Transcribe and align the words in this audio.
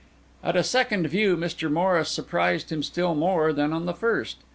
At 0.43 0.55
a 0.55 0.63
second 0.63 1.05
view 1.05 1.37
Mr. 1.37 1.71
Morris 1.71 2.09
surprised 2.09 2.71
him 2.71 2.81
still 2.81 3.13
more 3.13 3.53
than 3.53 3.71
on 3.71 3.85
the 3.85 3.93
first. 3.93 4.37